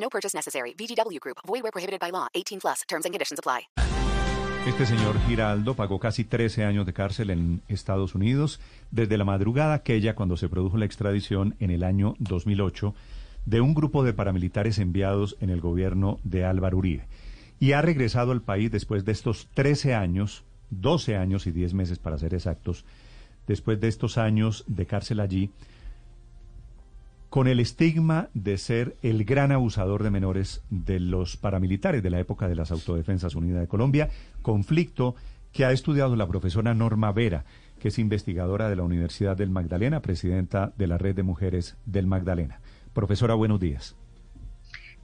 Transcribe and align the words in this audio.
No 0.00 0.08
purchase 0.08 0.36
necessary. 0.36 0.74
VGW 0.74 1.20
Group. 1.20 1.38
Void 1.46 1.62
where 1.62 1.72
prohibited 1.72 2.00
by 2.00 2.10
law. 2.10 2.28
18 2.34 2.60
plus. 2.60 2.82
Terms 2.88 3.04
and 3.04 3.12
conditions 3.12 3.38
apply. 3.38 3.68
Este 4.66 4.84
señor 4.84 5.18
Giraldo 5.26 5.74
pagó 5.74 5.98
casi 5.98 6.24
13 6.24 6.64
años 6.64 6.84
de 6.84 6.92
cárcel 6.92 7.30
en 7.30 7.62
Estados 7.68 8.14
Unidos 8.14 8.60
desde 8.90 9.16
la 9.16 9.24
madrugada 9.24 9.72
aquella 9.72 10.14
cuando 10.14 10.36
se 10.36 10.50
produjo 10.50 10.76
la 10.76 10.84
extradición 10.84 11.54
en 11.58 11.70
el 11.70 11.84
año 11.84 12.16
2008 12.18 12.94
de 13.46 13.62
un 13.62 13.72
grupo 13.72 14.04
de 14.04 14.12
paramilitares 14.12 14.78
enviados 14.78 15.36
en 15.40 15.48
el 15.48 15.62
gobierno 15.62 16.18
de 16.22 16.44
Álvaro 16.44 16.76
Uribe. 16.76 17.06
Y 17.58 17.72
ha 17.72 17.80
regresado 17.80 18.32
al 18.32 18.42
país 18.42 18.70
después 18.70 19.06
de 19.06 19.12
estos 19.12 19.48
13 19.54 19.94
años, 19.94 20.44
12 20.68 21.16
años 21.16 21.46
y 21.46 21.52
10 21.52 21.72
meses 21.72 21.98
para 21.98 22.18
ser 22.18 22.34
exactos, 22.34 22.84
después 23.46 23.80
de 23.80 23.88
estos 23.88 24.18
años 24.18 24.64
de 24.66 24.84
cárcel 24.84 25.20
allí, 25.20 25.50
con 27.28 27.46
el 27.46 27.60
estigma 27.60 28.28
de 28.34 28.56
ser 28.56 28.96
el 29.02 29.24
gran 29.24 29.52
abusador 29.52 30.02
de 30.02 30.10
menores 30.10 30.62
de 30.70 30.98
los 30.98 31.36
paramilitares 31.36 32.02
de 32.02 32.10
la 32.10 32.20
época 32.20 32.48
de 32.48 32.54
las 32.54 32.70
Autodefensas 32.70 33.34
Unidas 33.34 33.60
de 33.60 33.68
Colombia, 33.68 34.08
conflicto 34.42 35.14
que 35.52 35.64
ha 35.64 35.72
estudiado 35.72 36.16
la 36.16 36.26
profesora 36.26 36.74
Norma 36.74 37.12
Vera, 37.12 37.44
que 37.78 37.88
es 37.88 37.98
investigadora 37.98 38.68
de 38.68 38.76
la 38.76 38.82
Universidad 38.82 39.36
del 39.36 39.50
Magdalena, 39.50 40.00
presidenta 40.00 40.72
de 40.76 40.86
la 40.86 40.98
Red 40.98 41.16
de 41.16 41.22
Mujeres 41.22 41.76
del 41.84 42.06
Magdalena. 42.06 42.60
Profesora, 42.92 43.34
buenos 43.34 43.60
días. 43.60 43.94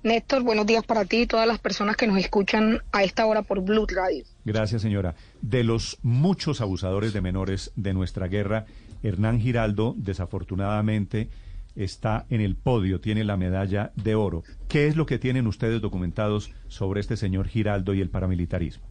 Néstor, 0.02 0.42
buenos 0.42 0.66
días 0.66 0.84
para 0.84 1.06
ti 1.06 1.22
y 1.22 1.26
todas 1.26 1.46
las 1.46 1.58
personas 1.58 1.96
que 1.96 2.06
nos 2.06 2.18
escuchan 2.18 2.80
a 2.92 3.04
esta 3.04 3.24
hora 3.24 3.40
por 3.40 3.62
Blue 3.62 3.86
Radio. 3.86 4.22
Gracias, 4.44 4.82
señora. 4.82 5.14
De 5.40 5.64
los 5.64 5.98
muchos 6.02 6.60
abusadores 6.60 7.14
de 7.14 7.22
menores 7.22 7.72
de 7.74 7.94
nuestra 7.94 8.28
guerra, 8.28 8.66
Hernán 9.02 9.40
Giraldo, 9.40 9.94
desafortunadamente, 9.96 11.30
está 11.76 12.26
en 12.30 12.40
el 12.40 12.56
podio, 12.56 13.00
tiene 13.00 13.24
la 13.24 13.36
medalla 13.36 13.92
de 13.96 14.14
oro. 14.14 14.42
¿Qué 14.68 14.86
es 14.86 14.96
lo 14.96 15.06
que 15.06 15.18
tienen 15.18 15.46
ustedes 15.46 15.80
documentados 15.80 16.52
sobre 16.68 17.00
este 17.00 17.16
señor 17.16 17.48
Giraldo 17.48 17.94
y 17.94 18.00
el 18.00 18.10
paramilitarismo? 18.10 18.84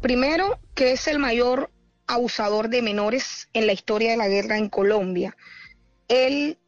Primero, 0.00 0.58
que 0.74 0.92
es 0.92 1.08
el 1.08 1.18
mayor 1.18 1.70
abusador 2.06 2.68
de 2.68 2.82
menores 2.82 3.48
en 3.52 3.66
la 3.66 3.72
historia 3.72 4.10
de 4.10 4.16
la 4.16 4.28
guerra 4.28 4.58
en 4.58 4.68
Colombia. 4.68 5.36
Él 6.08 6.58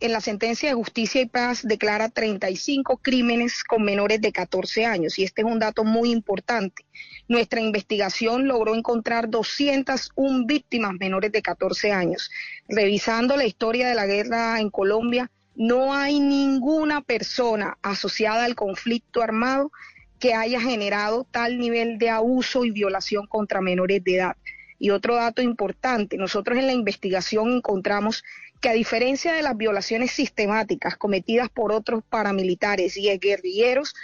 en 0.00 0.12
la 0.12 0.20
sentencia 0.20 0.70
de 0.70 0.74
justicia 0.74 1.20
y 1.20 1.26
paz 1.26 1.60
declara 1.62 2.08
35 2.08 2.98
crímenes 2.98 3.62
con 3.62 3.82
menores 3.82 4.20
de 4.22 4.32
14 4.32 4.86
años 4.86 5.18
y 5.18 5.24
este 5.24 5.42
es 5.42 5.46
un 5.46 5.58
dato 5.58 5.84
muy 5.84 6.10
importante. 6.10 6.86
Nuestra 7.28 7.60
investigación 7.60 8.48
logró 8.48 8.74
encontrar 8.74 9.28
201 9.28 10.46
víctimas 10.46 10.94
menores 10.98 11.30
de 11.30 11.42
14 11.42 11.92
años. 11.92 12.30
Revisando 12.68 13.36
la 13.36 13.44
historia 13.44 13.88
de 13.88 13.94
la 13.94 14.06
guerra 14.06 14.60
en 14.60 14.70
Colombia, 14.70 15.30
no 15.54 15.92
hay 15.92 16.20
ninguna 16.20 17.02
persona 17.02 17.76
asociada 17.82 18.44
al 18.44 18.54
conflicto 18.54 19.22
armado 19.22 19.72
que 20.18 20.32
haya 20.32 20.60
generado 20.60 21.26
tal 21.30 21.58
nivel 21.58 21.98
de 21.98 22.08
abuso 22.08 22.64
y 22.64 22.70
violación 22.70 23.26
contra 23.26 23.60
menores 23.60 24.02
de 24.02 24.16
edad. 24.16 24.36
Y 24.78 24.90
otro 24.90 25.14
dato 25.16 25.40
importante, 25.42 26.16
nosotros 26.16 26.58
en 26.58 26.66
la 26.66 26.72
investigación 26.72 27.52
encontramos 27.52 28.24
que 28.60 28.68
a 28.68 28.72
diferencia 28.72 29.32
de 29.32 29.42
las 29.42 29.56
violaciones 29.56 30.12
sistemáticas 30.12 30.96
cometidas 30.96 31.48
por 31.48 31.72
otros 31.72 32.02
paramilitares 32.08 32.96
y 32.96 33.08
guerrilleros, 33.18 33.94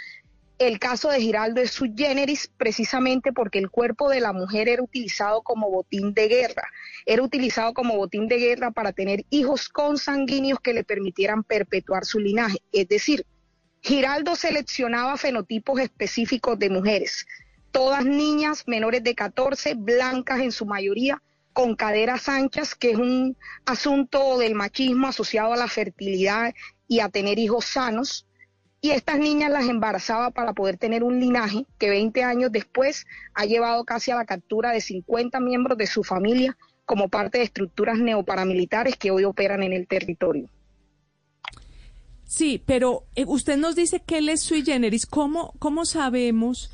el 0.59 0.79
caso 0.79 1.09
de 1.09 1.19
Giraldo 1.19 1.61
es 1.61 1.71
su 1.71 1.91
generis 1.95 2.49
precisamente 2.57 3.33
porque 3.33 3.59
el 3.59 3.69
cuerpo 3.69 4.09
de 4.09 4.21
la 4.21 4.33
mujer 4.33 4.69
era 4.69 4.83
utilizado 4.83 5.41
como 5.41 5.69
botín 5.69 6.13
de 6.13 6.27
guerra. 6.27 6.69
Era 7.05 7.23
utilizado 7.23 7.73
como 7.73 7.97
botín 7.97 8.27
de 8.27 8.37
guerra 8.37 8.71
para 8.71 8.93
tener 8.93 9.25
hijos 9.29 9.67
consanguíneos 9.67 10.59
que 10.59 10.73
le 10.73 10.83
permitieran 10.83 11.43
perpetuar 11.43 12.05
su 12.05 12.19
linaje. 12.19 12.59
Es 12.71 12.87
decir, 12.87 13.25
Giraldo 13.81 14.35
seleccionaba 14.35 15.17
fenotipos 15.17 15.79
específicos 15.81 16.57
de 16.57 16.69
mujeres, 16.69 17.25
todas 17.71 18.05
niñas 18.05 18.63
menores 18.65 19.03
de 19.03 19.15
14, 19.15 19.73
blancas 19.73 20.39
en 20.39 20.53
su 20.53 20.65
mayoría, 20.65 21.21
con 21.53 21.75
caderas 21.75 22.27
anchas, 22.27 22.75
que 22.75 22.91
es 22.91 22.97
un 22.97 23.37
asunto 23.65 24.37
del 24.39 24.55
machismo 24.55 25.07
asociado 25.07 25.53
a 25.53 25.57
la 25.57 25.67
fertilidad 25.67 26.53
y 26.87 26.99
a 26.99 27.09
tener 27.09 27.39
hijos 27.39 27.65
sanos. 27.65 28.27
Y 28.81 28.91
estas 28.91 29.17
niñas 29.17 29.49
las 29.49 29.69
embarazaba 29.69 30.31
para 30.31 30.53
poder 30.53 30.77
tener 30.77 31.03
un 31.03 31.19
linaje 31.19 31.65
que 31.77 31.89
20 31.89 32.23
años 32.23 32.51
después 32.51 33.05
ha 33.33 33.45
llevado 33.45 33.85
casi 33.85 34.11
a 34.11 34.15
la 34.15 34.25
captura 34.25 34.71
de 34.71 34.81
50 34.81 35.39
miembros 35.39 35.77
de 35.77 35.87
su 35.87 36.03
familia 36.03 36.57
como 36.85 37.07
parte 37.07 37.37
de 37.37 37.45
estructuras 37.45 37.97
neoparamilitares 37.97 38.97
que 38.97 39.11
hoy 39.11 39.23
operan 39.23 39.63
en 39.63 39.71
el 39.71 39.87
territorio. 39.87 40.49
Sí, 42.25 42.61
pero 42.65 43.05
eh, 43.15 43.25
usted 43.27 43.57
nos 43.57 43.75
dice 43.75 44.01
que 44.01 44.17
él 44.17 44.27
es 44.27 44.41
sui 44.41 44.63
generis. 44.65 45.05
¿Cómo, 45.05 45.53
cómo 45.59 45.85
sabemos 45.85 46.71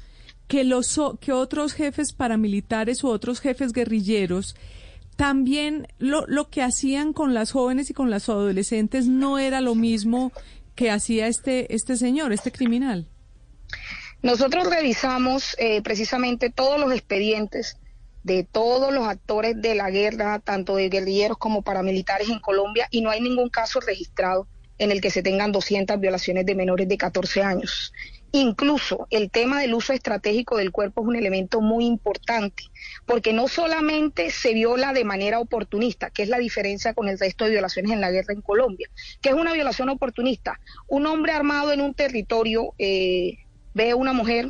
que, 0.49 0.65
los, 0.65 0.99
que 1.21 1.31
otros 1.31 1.73
jefes 1.73 2.11
paramilitares 2.11 3.03
u 3.03 3.07
otros 3.07 3.39
jefes 3.39 3.71
guerrilleros 3.71 4.55
también 5.15 5.87
lo, 5.99 6.25
lo 6.27 6.49
que 6.49 6.63
hacían 6.63 7.13
con 7.13 7.33
las 7.33 7.51
jóvenes 7.51 7.89
y 7.89 7.93
con 7.93 8.09
las 8.09 8.27
adolescentes 8.29 9.07
no 9.07 9.37
era 9.37 9.61
lo 9.61 9.75
mismo 9.75 10.33
que 10.75 10.89
hacía 10.89 11.27
este, 11.27 11.75
este 11.75 11.97
señor, 11.97 12.33
este 12.33 12.51
criminal? 12.51 13.05
Nosotros 14.23 14.69
revisamos 14.69 15.55
eh, 15.59 15.81
precisamente 15.81 16.49
todos 16.49 16.79
los 16.79 16.93
expedientes 16.93 17.77
de 18.23 18.43
todos 18.43 18.93
los 18.93 19.05
actores 19.05 19.61
de 19.61 19.75
la 19.75 19.91
guerra, 19.91 20.39
tanto 20.39 20.77
de 20.77 20.89
guerrilleros 20.89 21.37
como 21.37 21.61
paramilitares 21.61 22.29
en 22.29 22.39
Colombia, 22.39 22.87
y 22.89 23.01
no 23.01 23.11
hay 23.11 23.21
ningún 23.21 23.49
caso 23.49 23.79
registrado 23.81 24.47
en 24.79 24.91
el 24.91 24.99
que 24.99 25.11
se 25.11 25.21
tengan 25.21 25.51
200 25.51 25.99
violaciones 25.99 26.45
de 26.45 26.55
menores 26.55 26.87
de 26.87 26.97
14 26.97 27.43
años. 27.43 27.93
Incluso 28.31 29.07
el 29.09 29.31
tema 29.31 29.61
del 29.61 29.73
uso 29.73 29.91
estratégico 29.91 30.57
del 30.57 30.71
cuerpo 30.71 31.01
es 31.01 31.07
un 31.07 31.15
elemento 31.15 31.61
muy 31.61 31.85
importante, 31.85 32.63
porque 33.07 33.33
no 33.33 33.47
solamente 33.47 34.29
se 34.29 34.53
viola 34.53 34.93
de 34.93 35.03
manera 35.03 35.39
oportunista, 35.39 36.11
que 36.11 36.23
es 36.23 36.29
la 36.29 36.37
diferencia 36.37 36.93
con 36.93 37.07
el 37.07 37.17
resto 37.17 37.45
de 37.45 37.51
violaciones 37.51 37.91
en 37.91 38.01
la 38.01 38.11
guerra 38.11 38.33
en 38.33 38.41
Colombia, 38.41 38.87
que 39.21 39.29
es 39.29 39.35
una 39.35 39.53
violación 39.53 39.89
oportunista. 39.89 40.59
Un 40.87 41.07
hombre 41.07 41.31
armado 41.31 41.71
en 41.71 41.81
un 41.81 41.95
territorio 41.95 42.75
eh, 42.77 43.37
ve 43.73 43.91
a 43.91 43.95
una 43.95 44.13
mujer, 44.13 44.47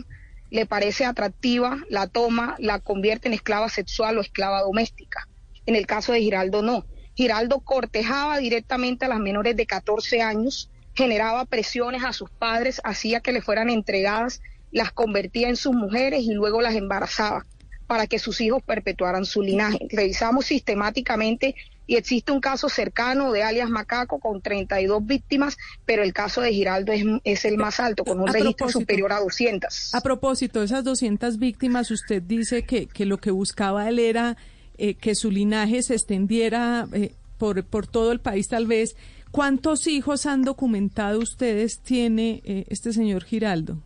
le 0.52 0.66
parece 0.66 1.06
atractiva, 1.06 1.78
la 1.90 2.08
toma, 2.08 2.56
la 2.60 2.80
convierte 2.80 3.30
en 3.30 3.34
esclava 3.34 3.70
sexual 3.70 4.18
o 4.18 4.22
esclava 4.22 4.62
doméstica. 4.62 5.28
En 5.66 5.76
el 5.76 5.86
caso 5.86 6.12
de 6.12 6.20
Giraldo 6.20 6.62
no. 6.62 6.86
Giraldo 7.16 7.60
cortejaba 7.60 8.40
directamente 8.40 9.06
a 9.06 9.10
las 9.10 9.20
menores 9.20 9.56
de 9.56 9.66
14 9.66 10.22
años, 10.22 10.70
generaba 11.00 11.46
presiones 11.46 12.04
a 12.04 12.12
sus 12.12 12.30
padres, 12.30 12.82
hacía 12.84 13.22
que 13.22 13.32
le 13.32 13.42
fueran 13.42 13.70
entregadas, 13.70 14.42
las 14.72 14.92
convertía 14.92 15.48
en 15.48 15.56
sus 15.56 15.74
mujeres 15.74 16.24
y 16.24 16.34
luego 16.34 16.62
las 16.62 16.76
embarazaba 16.76 17.46
para 17.88 18.06
que 18.06 18.20
sus 18.20 18.42
hijos 18.42 18.62
perpetuaran 18.62 19.26
su 19.26 19.42
linaje. 19.42 19.80
Revisamos 19.90 20.46
sistemáticamente 20.46 21.56
y 21.88 21.96
existe 21.96 22.34
un 22.34 22.42
caso 22.42 22.68
cercano 22.68 23.32
de 23.32 23.44
alias 23.44 23.70
Macaco 23.70 24.20
con 24.20 24.42
32 24.42 25.04
víctimas, 25.06 25.58
pero 25.86 26.04
el 26.04 26.14
caso 26.14 26.42
de 26.42 26.54
Giraldo 26.54 26.92
es, 27.24 27.46
el 27.46 27.58
más 27.58 27.80
alto, 27.80 28.04
con 28.04 28.20
un 28.20 28.28
registro 28.28 28.70
superior 28.70 29.14
a 29.14 29.20
200. 29.22 29.96
A 29.96 30.02
propósito, 30.02 30.60
de 30.60 30.66
esas 30.66 30.84
200 30.84 31.40
víctimas, 31.40 31.90
usted 31.90 32.22
dice 32.22 32.64
que, 32.64 32.88
que 32.88 33.06
lo 33.06 33.18
que 33.18 33.32
buscaba 33.32 33.90
él 33.90 33.98
era 33.98 34.38
eh, 34.78 34.96
que 34.96 35.16
su 35.16 35.32
linaje 35.32 35.82
se 35.82 35.94
extendiera 35.94 36.88
eh, 36.94 37.14
por, 37.40 37.64
por 37.64 37.88
todo 37.88 38.12
el 38.12 38.20
país 38.20 38.50
tal 38.50 38.68
vez. 38.68 38.96
¿Cuántos 39.32 39.86
hijos 39.88 40.26
han 40.26 40.44
documentado 40.44 41.20
ustedes 41.20 41.80
tiene 41.80 42.42
eh, 42.44 42.66
este 42.70 42.94
señor 42.94 43.24
Giraldo? 43.24 43.78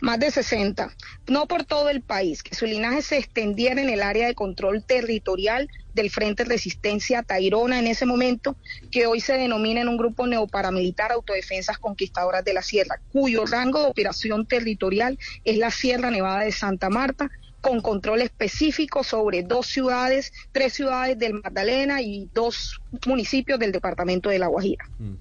Más 0.00 0.18
de 0.18 0.30
60. 0.30 0.92
No 1.28 1.46
por 1.46 1.64
todo 1.64 1.88
el 1.88 2.02
país, 2.02 2.42
que 2.42 2.54
su 2.54 2.66
linaje 2.66 3.02
se 3.02 3.18
extendiera 3.18 3.80
en 3.80 3.88
el 3.88 4.02
área 4.02 4.26
de 4.26 4.34
control 4.34 4.82
territorial 4.84 5.68
del 5.94 6.10
Frente 6.10 6.44
Resistencia 6.44 7.22
Tairona 7.22 7.78
en 7.78 7.86
ese 7.86 8.06
momento, 8.06 8.56
que 8.90 9.06
hoy 9.06 9.20
se 9.20 9.34
denomina 9.34 9.80
en 9.80 9.88
un 9.88 9.96
grupo 9.96 10.26
neoparamilitar 10.26 11.12
Autodefensas 11.12 11.78
Conquistadoras 11.78 12.44
de 12.44 12.54
la 12.54 12.62
Sierra, 12.62 13.00
cuyo 13.12 13.44
rango 13.46 13.80
de 13.80 13.88
operación 13.88 14.46
territorial 14.46 15.18
es 15.44 15.58
la 15.58 15.70
Sierra 15.70 16.10
Nevada 16.10 16.44
de 16.44 16.52
Santa 16.52 16.90
Marta, 16.90 17.30
con 17.68 17.82
control 17.82 18.22
específico 18.22 19.04
sobre 19.04 19.42
dos 19.42 19.66
ciudades, 19.66 20.32
tres 20.52 20.72
ciudades 20.72 21.18
del 21.18 21.34
Magdalena 21.34 22.00
y 22.00 22.26
dos 22.32 22.80
municipios 23.06 23.58
del 23.58 23.72
departamento 23.72 24.30
de 24.30 24.38
La 24.38 24.46
Guajira. 24.46 24.88
Mm. 24.98 25.16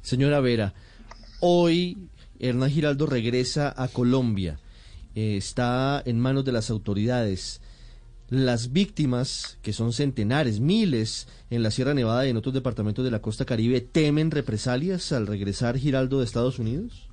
Señora 0.00 0.40
Vera, 0.40 0.72
Hoy 1.40 1.98
Hernán 2.38 2.70
Giraldo 2.70 3.04
regresa 3.04 3.74
a 3.76 3.88
Colombia. 3.88 4.58
Eh, 5.14 5.36
está 5.36 6.02
en 6.06 6.18
manos 6.20 6.46
de 6.46 6.52
las 6.52 6.70
autoridades. 6.70 7.60
Las 8.30 8.72
víctimas, 8.72 9.58
que 9.60 9.74
son 9.74 9.92
centenares, 9.92 10.60
miles 10.60 11.28
en 11.50 11.62
la 11.62 11.70
Sierra 11.70 11.92
Nevada 11.92 12.26
y 12.26 12.30
en 12.30 12.38
otros 12.38 12.54
departamentos 12.54 13.04
de 13.04 13.10
la 13.10 13.20
costa 13.20 13.44
caribe, 13.44 13.82
temen 13.82 14.30
represalias 14.30 15.12
al 15.12 15.26
regresar 15.26 15.76
Giraldo 15.76 16.20
de 16.20 16.24
Estados 16.24 16.58
Unidos? 16.58 17.10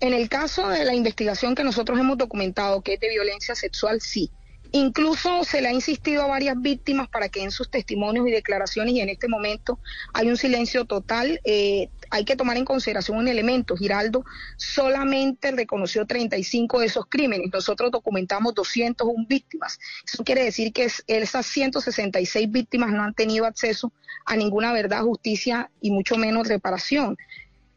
En 0.00 0.14
el 0.14 0.30
caso 0.30 0.66
de 0.68 0.86
la 0.86 0.94
investigación 0.94 1.54
que 1.54 1.62
nosotros 1.62 1.98
hemos 1.98 2.16
documentado, 2.16 2.80
que 2.80 2.94
es 2.94 3.00
de 3.00 3.10
violencia 3.10 3.54
sexual, 3.54 4.00
sí. 4.00 4.30
Incluso 4.72 5.44
se 5.44 5.60
le 5.60 5.68
ha 5.68 5.72
insistido 5.72 6.22
a 6.22 6.26
varias 6.26 6.54
víctimas 6.58 7.08
para 7.08 7.28
que 7.28 7.42
en 7.42 7.50
sus 7.50 7.70
testimonios 7.70 8.26
y 8.26 8.30
declaraciones, 8.30 8.94
y 8.94 9.00
en 9.00 9.10
este 9.10 9.28
momento 9.28 9.78
hay 10.14 10.28
un 10.28 10.38
silencio 10.38 10.86
total, 10.86 11.40
eh, 11.44 11.90
hay 12.08 12.24
que 12.24 12.36
tomar 12.36 12.56
en 12.56 12.64
consideración 12.64 13.18
un 13.18 13.28
elemento. 13.28 13.76
Giraldo 13.76 14.24
solamente 14.56 15.50
reconoció 15.50 16.06
35 16.06 16.80
de 16.80 16.86
esos 16.86 17.04
crímenes. 17.06 17.50
Nosotros 17.52 17.90
documentamos 17.90 18.54
201 18.54 19.26
víctimas. 19.28 19.78
Eso 20.10 20.24
quiere 20.24 20.44
decir 20.44 20.72
que 20.72 20.88
esas 21.08 21.46
166 21.46 22.50
víctimas 22.50 22.90
no 22.90 23.02
han 23.02 23.12
tenido 23.12 23.44
acceso 23.44 23.92
a 24.24 24.36
ninguna 24.36 24.72
verdad, 24.72 25.02
justicia 25.02 25.70
y 25.80 25.90
mucho 25.90 26.16
menos 26.16 26.48
reparación 26.48 27.18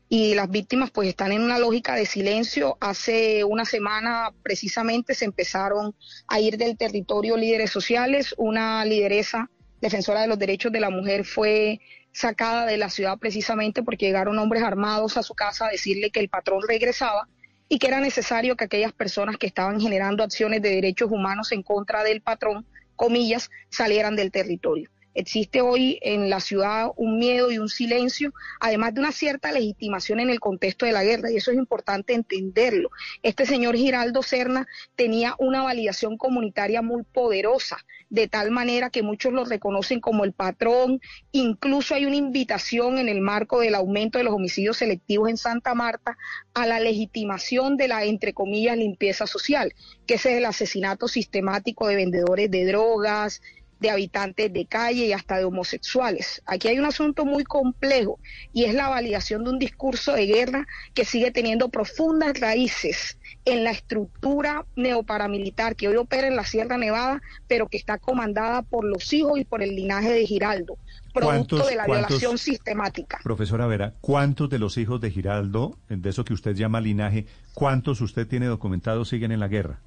y 0.09 0.35
las 0.35 0.49
víctimas 0.49 0.91
pues 0.91 1.09
están 1.09 1.31
en 1.31 1.41
una 1.41 1.59
lógica 1.59 1.95
de 1.95 2.05
silencio. 2.05 2.77
Hace 2.79 3.43
una 3.43 3.65
semana 3.65 4.31
precisamente 4.43 5.15
se 5.15 5.25
empezaron 5.25 5.95
a 6.27 6.39
ir 6.39 6.57
del 6.57 6.77
territorio 6.77 7.37
líderes 7.37 7.71
sociales, 7.71 8.35
una 8.37 8.85
lideresa 8.85 9.49
defensora 9.81 10.21
de 10.21 10.27
los 10.27 10.39
derechos 10.39 10.71
de 10.71 10.79
la 10.79 10.89
mujer 10.89 11.25
fue 11.25 11.81
sacada 12.13 12.65
de 12.65 12.77
la 12.77 12.89
ciudad 12.89 13.17
precisamente 13.17 13.83
porque 13.83 14.05
llegaron 14.05 14.37
hombres 14.39 14.63
armados 14.63 15.17
a 15.17 15.23
su 15.23 15.33
casa 15.33 15.65
a 15.65 15.71
decirle 15.71 16.11
que 16.11 16.19
el 16.19 16.29
patrón 16.29 16.61
regresaba 16.65 17.27
y 17.67 17.79
que 17.79 17.87
era 17.87 17.99
necesario 17.99 18.55
que 18.55 18.65
aquellas 18.65 18.93
personas 18.93 19.37
que 19.37 19.47
estaban 19.47 19.81
generando 19.81 20.23
acciones 20.23 20.61
de 20.61 20.69
derechos 20.69 21.11
humanos 21.11 21.51
en 21.51 21.63
contra 21.63 22.03
del 22.03 22.21
patrón, 22.21 22.67
comillas, 22.95 23.49
salieran 23.69 24.15
del 24.15 24.31
territorio. 24.31 24.91
Existe 25.15 25.61
hoy 25.61 25.99
en 26.01 26.29
la 26.29 26.39
ciudad 26.39 26.91
un 26.95 27.19
miedo 27.19 27.51
y 27.51 27.59
un 27.59 27.69
silencio, 27.69 28.33
además 28.59 28.93
de 28.93 29.01
una 29.01 29.11
cierta 29.11 29.51
legitimación 29.51 30.19
en 30.19 30.29
el 30.29 30.39
contexto 30.39 30.85
de 30.85 30.91
la 30.91 31.03
guerra, 31.03 31.31
y 31.31 31.37
eso 31.37 31.51
es 31.51 31.57
importante 31.57 32.13
entenderlo. 32.13 32.89
Este 33.21 33.45
señor 33.45 33.75
Giraldo 33.75 34.23
Serna 34.23 34.67
tenía 34.95 35.35
una 35.37 35.63
validación 35.63 36.17
comunitaria 36.17 36.81
muy 36.81 37.03
poderosa, 37.03 37.77
de 38.09 38.27
tal 38.27 38.51
manera 38.51 38.89
que 38.89 39.01
muchos 39.01 39.33
lo 39.33 39.43
reconocen 39.45 39.99
como 39.99 40.23
el 40.23 40.33
patrón. 40.33 41.01
Incluso 41.31 41.95
hay 41.95 42.05
una 42.05 42.15
invitación 42.15 42.97
en 42.99 43.09
el 43.09 43.21
marco 43.21 43.59
del 43.59 43.75
aumento 43.75 44.17
de 44.17 44.23
los 44.23 44.33
homicidios 44.33 44.77
selectivos 44.77 45.29
en 45.29 45.37
Santa 45.37 45.73
Marta 45.73 46.17
a 46.53 46.67
la 46.67 46.79
legitimación 46.79 47.75
de 47.75 47.87
la, 47.87 48.03
entre 48.03 48.33
comillas, 48.33 48.77
limpieza 48.77 49.25
social, 49.25 49.73
que 50.05 50.15
es 50.15 50.25
el 50.25 50.45
asesinato 50.45 51.07
sistemático 51.07 51.87
de 51.87 51.95
vendedores 51.95 52.51
de 52.51 52.65
drogas, 52.65 53.41
de 53.83 53.91
habitantes 53.91 54.51
de 54.51 54.65
calle 54.65 55.05
y 55.07 55.13
hasta 55.13 55.37
de 55.37 55.43
homosexuales. 55.43 56.41
Aquí 56.45 56.69
hay 56.69 56.79
un 56.79 56.85
asunto 56.85 57.25
muy 57.25 57.43
complejo 57.43 58.17
y 58.53 58.63
es 58.63 58.73
la 58.73 58.87
validación 58.87 59.43
de 59.43 59.49
un 59.49 59.59
discurso 59.59 60.13
de 60.13 60.25
guerra 60.25 60.65
que 60.93 61.03
sigue 61.03 61.31
teniendo 61.31 61.67
profundas 61.67 62.39
raíces 62.39 63.19
en 63.43 63.65
la 63.65 63.71
estructura 63.71 64.65
neoparamilitar 64.77 65.75
que 65.75 65.89
hoy 65.89 65.97
opera 65.97 66.27
en 66.27 66.37
la 66.37 66.45
Sierra 66.45 66.77
Nevada, 66.77 67.21
pero 67.49 67.67
que 67.67 67.75
está 67.75 67.97
comandada 67.97 68.61
por 68.61 68.85
los 68.85 69.11
hijos 69.11 69.37
y 69.37 69.43
por 69.43 69.61
el 69.61 69.75
linaje 69.75 70.13
de 70.13 70.25
Giraldo, 70.25 70.77
producto 71.13 71.65
de 71.65 71.75
la 71.75 71.85
violación 71.85 72.37
sistemática. 72.37 73.19
Profesora 73.21 73.67
Vera, 73.67 73.95
¿cuántos 73.99 74.49
de 74.49 74.59
los 74.59 74.77
hijos 74.77 75.01
de 75.01 75.11
Giraldo, 75.11 75.77
de 75.89 76.09
eso 76.09 76.23
que 76.23 76.33
usted 76.33 76.55
llama 76.55 76.79
linaje, 76.79 77.25
cuántos 77.53 77.99
usted 77.99 78.25
tiene 78.27 78.45
documentados 78.45 79.09
siguen 79.09 79.33
en 79.33 79.41
la 79.41 79.49
guerra? 79.49 79.81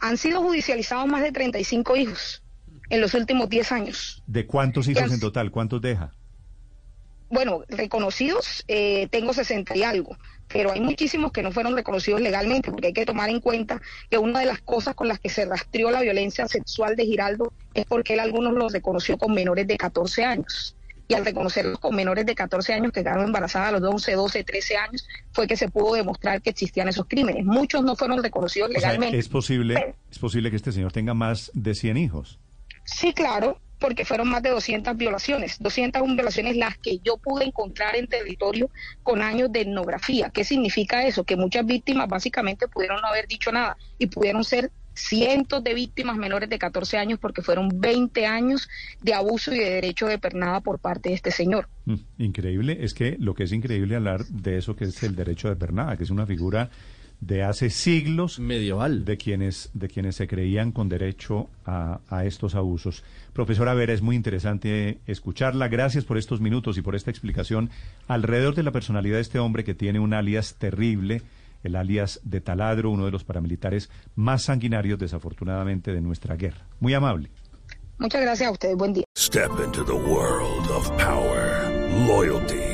Han 0.00 0.18
sido 0.18 0.42
judicializados 0.42 1.06
más 1.06 1.22
de 1.22 1.32
35 1.32 1.96
hijos 1.96 2.43
en 2.90 3.00
los 3.00 3.14
últimos 3.14 3.48
10 3.48 3.72
años. 3.72 4.22
¿De 4.26 4.46
cuántos 4.46 4.88
hijos 4.88 5.12
en 5.12 5.20
total? 5.20 5.50
¿Cuántos 5.50 5.80
deja? 5.80 6.12
Bueno, 7.30 7.64
reconocidos 7.68 8.64
eh, 8.68 9.08
tengo 9.10 9.32
60 9.32 9.76
y 9.76 9.82
algo, 9.82 10.16
pero 10.48 10.72
hay 10.72 10.80
muchísimos 10.80 11.32
que 11.32 11.42
no 11.42 11.50
fueron 11.50 11.74
reconocidos 11.74 12.20
legalmente, 12.20 12.70
porque 12.70 12.88
hay 12.88 12.92
que 12.92 13.06
tomar 13.06 13.28
en 13.30 13.40
cuenta 13.40 13.80
que 14.10 14.18
una 14.18 14.40
de 14.40 14.46
las 14.46 14.60
cosas 14.60 14.94
con 14.94 15.08
las 15.08 15.18
que 15.18 15.30
se 15.30 15.44
rastreó 15.44 15.90
la 15.90 16.02
violencia 16.02 16.46
sexual 16.46 16.96
de 16.96 17.06
Giraldo 17.06 17.52
es 17.72 17.86
porque 17.86 18.14
él 18.14 18.20
algunos 18.20 18.52
los 18.54 18.72
reconoció 18.72 19.18
con 19.18 19.34
menores 19.34 19.66
de 19.66 19.76
14 19.76 20.24
años. 20.24 20.76
Y 21.06 21.14
al 21.14 21.24
reconocerlos 21.24 21.78
con 21.80 21.94
menores 21.94 22.24
de 22.24 22.34
14 22.34 22.72
años 22.72 22.92
que 22.92 23.02
quedaron 23.02 23.26
embarazadas 23.26 23.70
a 23.70 23.72
los 23.72 23.82
11, 23.82 24.12
12, 24.12 24.44
13 24.44 24.76
años, 24.76 25.06
fue 25.32 25.46
que 25.46 25.56
se 25.56 25.68
pudo 25.68 25.94
demostrar 25.94 26.40
que 26.40 26.50
existían 26.50 26.88
esos 26.88 27.06
crímenes. 27.06 27.44
Muchos 27.44 27.82
no 27.82 27.94
fueron 27.94 28.22
reconocidos 28.22 28.70
legalmente. 28.70 29.18
¿es, 29.18 29.28
posible, 29.28 29.96
¿Es 30.10 30.18
posible 30.18 30.50
que 30.50 30.56
este 30.56 30.72
señor 30.72 30.92
tenga 30.92 31.12
más 31.12 31.50
de 31.52 31.74
100 31.74 31.96
hijos? 31.98 32.38
Sí, 32.84 33.12
claro, 33.12 33.60
porque 33.78 34.04
fueron 34.04 34.30
más 34.30 34.42
de 34.42 34.50
200 34.50 34.96
violaciones, 34.96 35.56
201 35.60 36.14
violaciones 36.14 36.56
las 36.56 36.78
que 36.78 37.00
yo 37.00 37.18
pude 37.18 37.44
encontrar 37.44 37.96
en 37.96 38.06
territorio 38.06 38.70
con 39.02 39.20
años 39.20 39.52
de 39.52 39.62
etnografía. 39.62 40.30
¿Qué 40.30 40.44
significa 40.44 41.06
eso? 41.06 41.24
Que 41.24 41.36
muchas 41.36 41.66
víctimas 41.66 42.08
básicamente 42.08 42.68
pudieron 42.68 43.00
no 43.02 43.08
haber 43.08 43.28
dicho 43.28 43.52
nada 43.52 43.76
y 43.98 44.06
pudieron 44.06 44.44
ser 44.44 44.70
cientos 44.94 45.62
de 45.62 45.74
víctimas 45.74 46.16
menores 46.16 46.48
de 46.48 46.58
14 46.58 46.96
años 46.96 47.18
porque 47.18 47.42
fueron 47.42 47.68
20 47.80 48.26
años 48.26 48.68
de 49.02 49.12
abuso 49.12 49.52
y 49.52 49.58
de 49.58 49.70
derecho 49.70 50.06
de 50.06 50.18
pernada 50.18 50.60
por 50.60 50.78
parte 50.78 51.10
de 51.10 51.16
este 51.16 51.30
señor. 51.30 51.68
Mm, 51.84 51.94
increíble, 52.18 52.78
es 52.80 52.94
que 52.94 53.16
lo 53.18 53.34
que 53.34 53.42
es 53.44 53.52
increíble 53.52 53.96
hablar 53.96 54.24
de 54.26 54.58
eso 54.58 54.76
que 54.76 54.84
es 54.84 55.02
el 55.02 55.16
derecho 55.16 55.48
de 55.48 55.56
pernada, 55.56 55.96
que 55.96 56.04
es 56.04 56.10
una 56.10 56.26
figura 56.26 56.70
de 57.26 57.42
hace 57.42 57.70
siglos 57.70 58.38
medieval 58.38 59.04
de 59.04 59.16
quienes 59.16 59.70
de 59.72 59.88
quienes 59.88 60.16
se 60.16 60.28
creían 60.28 60.72
con 60.72 60.88
derecho 60.88 61.48
a, 61.64 62.00
a, 62.08 62.24
estos 62.24 62.54
abusos. 62.54 63.02
Profesora 63.32 63.74
Vera, 63.74 63.92
es 63.92 64.02
muy 64.02 64.16
interesante 64.16 64.98
escucharla. 65.06 65.68
Gracias 65.68 66.04
por 66.04 66.18
estos 66.18 66.40
minutos 66.40 66.76
y 66.76 66.82
por 66.82 66.94
esta 66.94 67.10
explicación 67.10 67.70
alrededor 68.08 68.54
de 68.54 68.62
la 68.62 68.72
personalidad 68.72 69.16
de 69.16 69.22
este 69.22 69.38
hombre 69.38 69.64
que 69.64 69.74
tiene 69.74 70.00
un 70.00 70.12
alias 70.12 70.56
terrible, 70.58 71.22
el 71.62 71.76
alias 71.76 72.20
de 72.24 72.40
Taladro, 72.40 72.90
uno 72.90 73.06
de 73.06 73.12
los 73.12 73.24
paramilitares 73.24 73.90
más 74.14 74.42
sanguinarios 74.42 74.98
desafortunadamente 74.98 75.92
de 75.92 76.00
nuestra 76.00 76.36
guerra. 76.36 76.66
Muy 76.80 76.92
amable. 76.92 77.30
Muchas 77.98 78.20
gracias 78.20 78.48
a 78.48 78.52
ustedes. 78.52 78.76
Buen 78.76 78.92
día. 78.92 79.04
Step 79.16 79.50
into 79.64 79.84
the 79.84 79.92
world 79.92 80.70
of 80.70 80.90
power, 80.98 81.70
loyalty. 82.06 82.73